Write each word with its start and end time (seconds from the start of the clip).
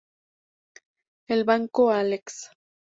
El 1.27 1.43
banco 1.43 1.91
Alex. 1.91 2.49